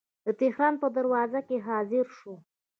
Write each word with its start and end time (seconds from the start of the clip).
د 0.25 0.27
تهران 0.39 0.73
په 0.81 0.87
دروازه 0.97 1.39
کې 1.47 1.57
حاضر 1.67 2.05
شو. 2.17 2.33